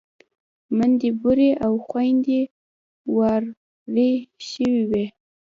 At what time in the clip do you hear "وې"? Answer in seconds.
4.89-5.05